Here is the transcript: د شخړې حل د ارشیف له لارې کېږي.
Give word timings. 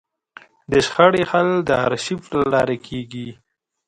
د 0.71 0.73
شخړې 0.85 1.23
حل 1.31 1.49
د 1.69 1.69
ارشیف 1.85 2.21
له 2.35 2.43
لارې 2.53 2.77
کېږي. 2.87 3.27